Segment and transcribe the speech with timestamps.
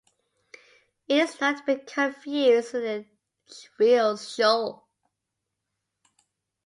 [1.07, 3.05] It is not to be confused with the
[3.79, 4.81] "Realschule".